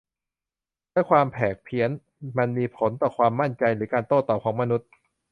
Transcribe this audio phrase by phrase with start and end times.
[0.91, 1.89] และความแผกเพี้ยน
[2.37, 4.89] มันมีผลต่อความมั่นใจหรือการโต้ตอบของมนุษย์